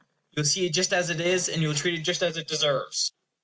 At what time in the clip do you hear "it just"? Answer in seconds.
0.65-0.93, 1.99-2.23